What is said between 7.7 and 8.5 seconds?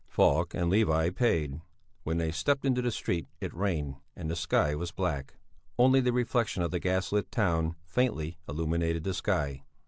faintly